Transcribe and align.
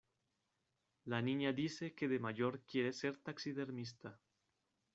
La 1.05 1.21
niña 1.21 1.53
dice 1.53 1.93
que 1.93 2.07
de 2.07 2.17
mayor 2.17 2.61
quiere 2.65 2.91
ser 2.91 3.17
taxidermista. 3.17 4.19